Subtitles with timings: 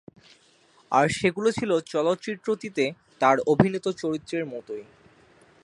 [0.91, 2.85] আর সেগুলো ছিলো চলচ্চিত্রটিতে
[3.19, 4.83] তার অভিনীত চরিত্রের মতোই।